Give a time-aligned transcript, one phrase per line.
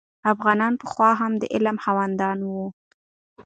[0.33, 2.65] افغانان پخوا هم د علم خاوندان وو.